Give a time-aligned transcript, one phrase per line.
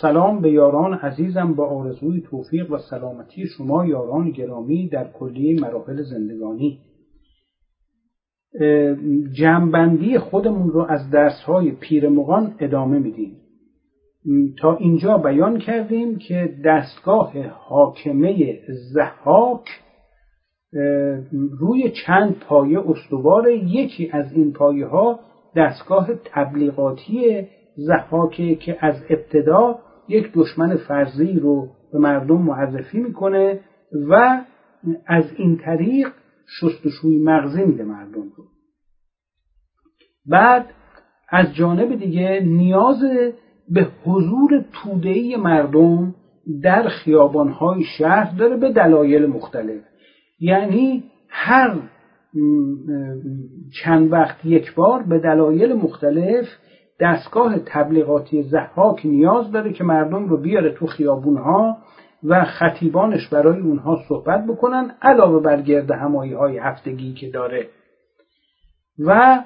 [0.00, 6.02] سلام به یاران عزیزم با آرزوی توفیق و سلامتی شما یاران گرامی در کلیه مراحل
[6.02, 6.78] زندگانی.
[9.32, 13.36] جمعبندی خودمون رو از درسهای پیرمغان ادامه میدیم.
[14.58, 18.58] تا اینجا بیان کردیم که دستگاه حاکمه
[18.94, 19.68] زحاک
[21.58, 25.20] روی چند پایه استوار یکی از این پایه ها
[25.56, 27.46] دستگاه تبلیغاتی
[27.76, 29.78] زحاکه که از ابتدا
[30.12, 33.60] یک دشمن فرضی رو به مردم معرفی می‌کنه
[34.08, 34.44] و
[35.06, 36.08] از این طریق
[36.60, 38.44] شستشوی مغزی میده مردم رو.
[40.26, 40.66] بعد
[41.28, 43.02] از جانب دیگه نیاز
[43.68, 46.14] به حضور تودهی مردم
[46.62, 49.82] در خیابانهای شهر داره به دلایل مختلف.
[50.40, 51.80] یعنی هر
[53.82, 56.46] چند وقت یک بار به دلایل مختلف
[57.02, 61.76] دستگاه تبلیغاتی زحاک نیاز داره که مردم رو بیاره تو خیابونها
[62.24, 67.66] و خطیبانش برای اونها صحبت بکنن علاوه بر گرد همایی های هفتگی که داره.
[68.98, 69.40] و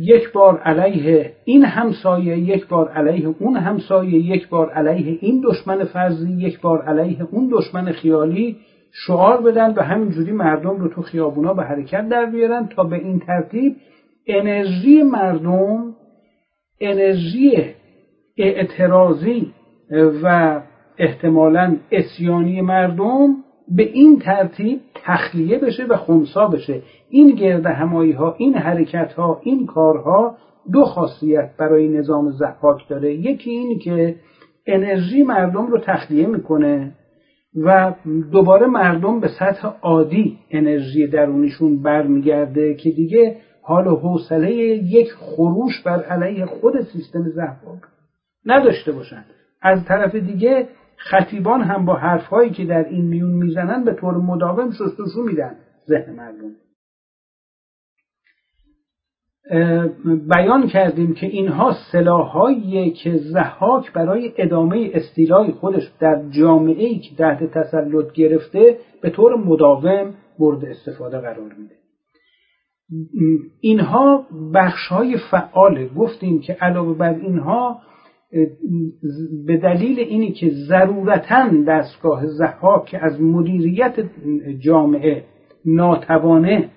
[0.00, 5.84] یک بار علیه این همسایه یک بار علیه اون همسایه یک بار علیه این دشمن
[5.84, 8.56] فرضی یک بار علیه اون دشمن خیالی
[8.92, 13.18] شعار بدن و همینجوری مردم رو تو خیابونا به حرکت در بیارن تا به این
[13.18, 13.76] ترتیب
[14.26, 15.94] انرژی مردم
[16.80, 17.64] انرژی
[18.36, 19.52] اعتراضی
[20.22, 20.60] و
[20.98, 23.36] احتمالا اسیانی مردم
[23.68, 26.82] به این ترتیب تخلیه بشه و خونسا بشه.
[27.10, 30.36] این گرد همایی ها این حرکت ها این کارها
[30.72, 33.14] دو خاصیت برای نظام زحاک داره.
[33.14, 34.14] یکی این که
[34.66, 36.92] انرژی مردم رو تخلیه می‌کنه
[37.64, 37.94] و
[38.32, 43.36] دوباره مردم به سطح عادی انرژی درونیشون برمیگرده که دیگه
[43.66, 47.80] حال و حوصله یک خروش بر علیه خود سیستم زحاک
[48.46, 49.24] نداشته باشن.
[49.62, 54.70] از طرف دیگه خطیبان هم با حرفهایی که در این میون می‌زنن به طور مداوم
[54.70, 55.56] شستشو میدن
[55.88, 56.52] ذهن مردم.
[60.28, 67.16] بیان کردیم که اینها سلاحهایی که زحاک برای ادامه استیلای خودش در جامعه ای که
[67.16, 71.75] تحت تسلط گرفته به طور مداوم مورد استفاده قرار میده.
[73.60, 75.88] اینها بخش های فعاله.
[75.88, 77.80] گفتیم که علاوه بر اینها
[79.46, 83.94] به دلیل اینی که ضرورتا دستگاه زحاک که از مدیریت
[84.60, 85.24] جامعه
[85.64, 86.70] ناتوانه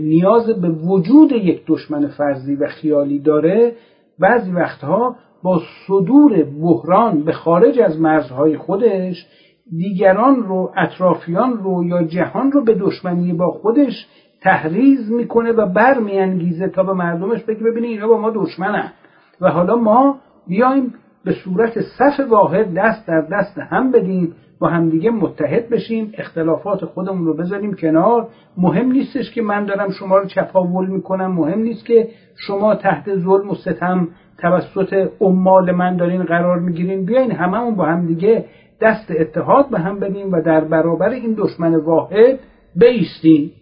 [0.00, 3.72] نیاز به وجود یک دشمن فرضی و خیالی داره
[4.18, 9.26] بعضی وقتها با صدور بحران به خارج از مرزهای خودش
[9.76, 14.06] دیگران رو اطرافیان رو یا جهان رو به دشمنی با خودش
[14.40, 18.92] تحریز می‌کنه و برمیانگیزه تا به مردمش بگه ببینید اینا با ما دشمنن.
[19.40, 20.94] و حالا ما بیایم
[21.24, 27.26] به صورت صف واحد دست در دست هم بدیم با همدیگه متحد بشیم اختلافات خودمون
[27.26, 28.28] رو بذاریم کنار.
[28.56, 33.50] مهم نیستش که من دارم شما رو چپاول می‌کنم مهم نیست که شما تحت ظلم
[33.50, 37.04] و ستم توسط عمال من دارین قرار می‌گیرین.
[37.04, 38.44] بیاین هممون با همدیگه
[38.80, 42.38] دست اتحاد به هم بدیم و در برابر این دشمن واحد
[42.76, 43.52] بیستیم.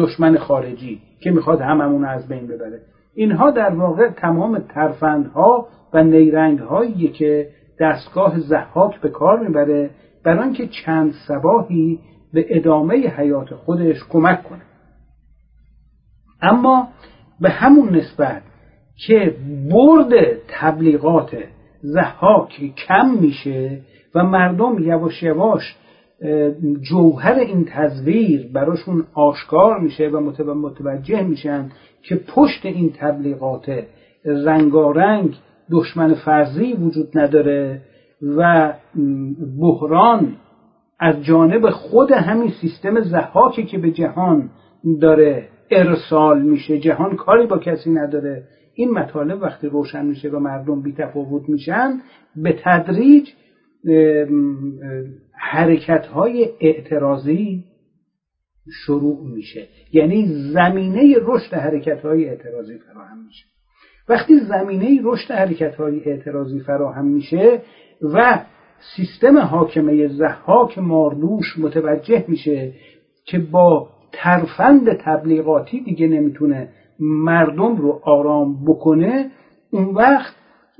[0.00, 2.80] دشمن خارجی که می‌خواد هممون از بین ببره.
[3.14, 7.48] اینها در واقع تمام ترفندها و نیرنگهایی که
[7.80, 9.90] دستگاه زحاک به کار می‌بره
[10.24, 11.98] برای آنکه چند سباهی
[12.32, 14.62] به ادامه حیات خودش کمک کنه.
[16.42, 16.88] اما
[17.40, 18.42] به همون نسبت
[19.06, 19.36] که
[19.70, 20.12] برد
[20.48, 21.36] تبلیغات
[21.82, 23.80] زحاک کم میشه
[24.14, 25.76] و مردم یواش یواش
[26.80, 31.70] جوهر این تزویر براشون آشکار میشه و متوجه میشن
[32.02, 33.84] که پشت این تبلیغات
[34.24, 35.36] رنگارنگ
[35.70, 37.80] دشمن فرضی وجود نداره
[38.22, 38.72] و
[39.60, 40.36] بحران
[41.00, 44.50] از جانب خود همین سیستم زحاکی که به جهان
[45.00, 46.78] داره ارسال میشه.
[46.78, 48.42] جهان کاری با کسی نداره.
[48.74, 52.00] این مطالب وقتی روشن میشه و مردم بی تفاوت میشن
[52.36, 53.28] به تدریج
[55.32, 57.64] حرکت های اعتراضی
[58.72, 59.68] شروع میشه.
[59.92, 63.44] یعنی زمینه رشد حرکت های اعتراضی فراهم میشه.
[64.08, 67.62] وقتی زمینه رشد حرکت های اعتراضی فراهم میشه
[68.02, 68.44] و
[68.96, 72.72] سیستم حاکمه زحاک ماردوش متوجه میشه
[73.24, 76.68] که با ترفند تبلیغاتی دیگه نمی‌تونه
[77.00, 79.30] مردم رو آرام بکنه
[79.70, 80.34] اون وقت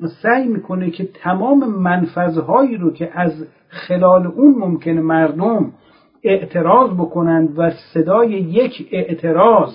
[0.09, 3.33] سعی می‌کنه که تمام منفذهایی رو که از
[3.69, 5.73] خلال اون ممکنه مردم
[6.25, 9.73] اعتراض بکنند و صدای یک اعتراض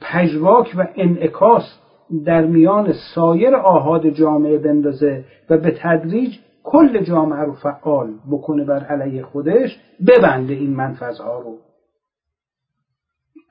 [0.00, 1.80] پژواک و انعکاس
[2.26, 8.84] در میان سایر آهاد جامعه بندازه و به تدریج کل جامعه رو فعال بکنه بر
[8.84, 11.58] علیه خودش ببنده این منفذها رو.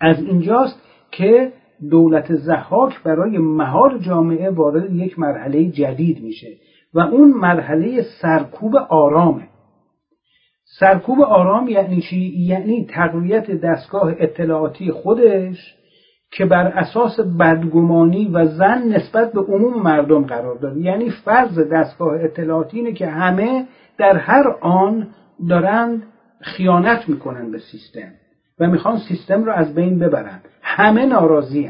[0.01, 0.81] از اینجاست
[1.11, 1.53] که
[1.91, 6.47] دولت زحاک برای مهار جامعه وارد یک مرحله جدید میشه
[6.93, 9.47] و اون مرحله سرکوب آرامه.
[10.79, 15.75] سرکوب آرام یعنی چی؟ یعنی تقویت دستگاه اطلاعاتی خودش
[16.31, 20.81] که بر اساس بدگمانی و زن نسبت به عموم مردم قرار داره.
[20.81, 23.67] یعنی فرض دستگاه اطلاعاتی اینه که همه
[23.97, 25.07] در هر آن
[25.49, 26.03] دارند
[26.41, 28.11] خیانت می‌کنن به سیستم.
[28.59, 30.39] و می‌خوان سیستم رو از بین ببرن.
[30.61, 31.69] همه ناراضی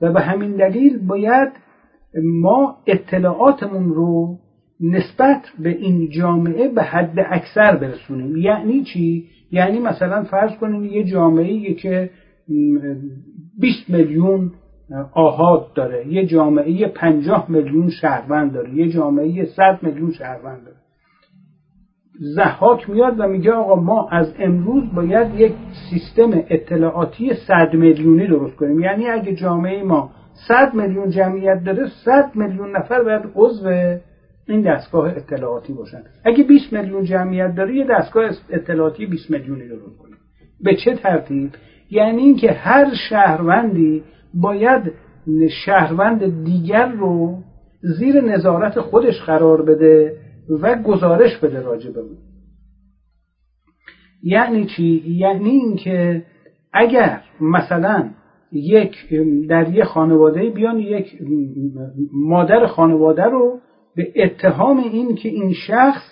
[0.00, 1.52] و به همین دلیل باید
[2.24, 4.38] ما اطلاعاتمون رو
[4.80, 8.36] نسبت به این جامعه به حد اکثر برسونیم.
[8.36, 12.10] یعنی چی؟ یعنی مثلا فرض کنیم یه جامعه که
[13.60, 14.52] 20 میلیون
[15.12, 20.76] آهاد داره یه جامعه 50 میلیون شهروند داره یه جامعه 100 میلیون شهروند داره.
[22.20, 25.52] زحاک میاد و میگه آقا ما از امروز باید یک
[25.90, 28.80] سیستم اطلاعاتی 100 میلیونی درست کنیم.
[28.80, 30.10] یعنی اگه جامعه ما
[30.48, 33.68] 100 میلیون جمعیت داره 100 میلیون نفر باید عضو
[34.48, 36.02] این دستگاه اطلاعاتی باشن.
[36.24, 40.16] اگه 20 میلیون جمعیت داره یه دستگاه اطلاعاتی 20 میلیونی درست کنیم.
[40.60, 41.50] به چه ترتیب؟
[41.90, 44.02] یعنی اینکه هر شهروندی
[44.34, 44.92] باید
[45.64, 47.38] شهروند دیگر رو
[47.80, 50.16] زیر نظارت خودش قرار بده
[50.62, 52.16] و گزارش بده راجع به اون.
[54.22, 56.24] یعنی چی؟ یعنی اینکه
[56.72, 58.10] اگر مثلا
[58.52, 58.96] یک
[59.48, 61.18] در یه خانواده بیان یک
[62.12, 63.60] مادر خانواده رو
[63.96, 66.02] به اتهام این که این شخص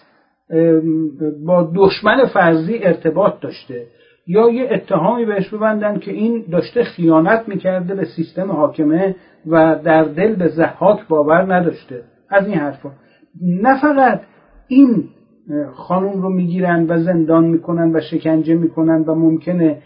[1.47, 3.87] با دشمن فرضی ارتباط داشته
[4.27, 9.17] یا یه اتهامی بهش ببندن که این داشته خیانت می‌کرده به سیستم حاکمه
[9.47, 12.03] و در دل به زحاک باور نداشته.
[12.31, 12.91] از این حرفا.
[13.43, 14.21] نه فقط
[14.69, 15.05] این
[15.75, 19.82] خانوم رو می‌گیرن و زندان می‌کنن و شکنجه می‌کنن و ممکنه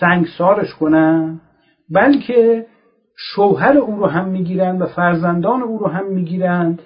[0.00, 1.40] سنگسارش کنن
[1.90, 2.66] بلکه
[3.16, 6.82] شوهر او رو هم می‌گیرن و فرزندان او رو هم می‌گیرند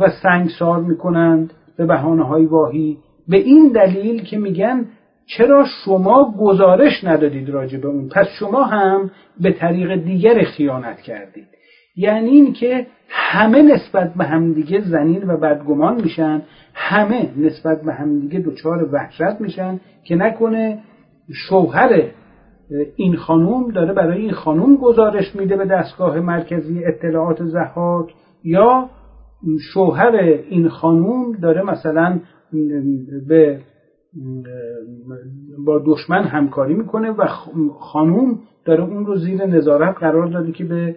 [0.00, 2.98] و سنگسار می‌کنند به بحانه های واهی.
[3.28, 4.86] به این دلیل که میگن
[5.26, 9.10] چرا شما گزارش ندادید راجع به اون؟ پس شما هم
[9.40, 11.57] به طریق دیگر خیانت کردید.
[11.98, 16.42] یعنی این که همه نسبت به همدیگه زنین و بدگمان میشن
[16.74, 20.78] همه نسبت به همدیگه دچار وحشت میشن که نکنه
[21.48, 22.02] شوهر
[22.96, 28.14] این خانوم داره برای این خانوم گزارش میده به دستگاه مرکزی اطلاعات زحاک
[28.44, 28.90] یا
[29.72, 30.14] شوهر
[30.50, 32.20] این خانوم داره مثلا
[33.28, 33.60] به
[35.66, 37.26] با دشمن همکاری می‌کنه و
[37.78, 40.94] خانوم داره اون رو زیر نظارت قرار داده که به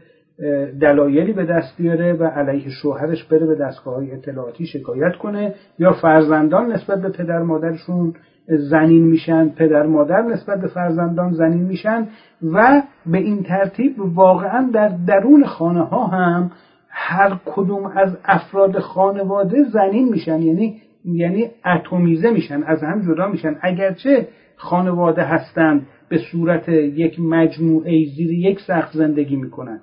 [0.81, 5.91] دلایلی به دست بیاره و علیه شوهرش بره به دستگاه های اطلاعاتی شکایت کنه یا
[5.91, 8.13] فرزندان نسبت به پدر مادرشون
[8.47, 12.07] زنین میشن پدر مادر نسبت به فرزندان زنین میشن
[12.53, 16.51] و به این ترتیب واقعا در درون خانه ها هم
[16.89, 23.55] هر کدوم از افراد خانواده زنین میشن یعنی یعنی اتمیزه میشن از هم جدا میشن.
[23.61, 29.79] اگرچه خانواده هستند به صورت یک مجموعه زیر یک سقف زندگی می‌کنن.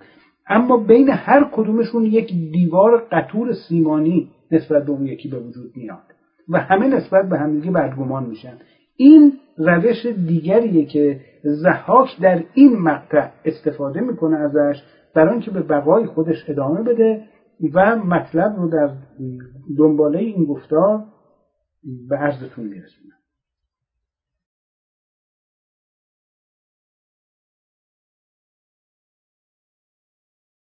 [0.49, 6.03] اما بین هر کدومشون یک دیوار قطور سیمانی نسبت به اون یکی به وجود میاد
[6.49, 8.55] و همه نسبت به همدیگه بدگمان میشن.
[8.97, 14.83] این روش دیگریه که زحاک در این مقطع استفاده می‌کنه ازش
[15.15, 17.25] برای اینکه به بقای خودش ادامه بده
[17.75, 18.91] و مطلب رو در
[19.79, 21.05] دنباله این گفتار
[22.09, 23.18] به عرضتون میرسونم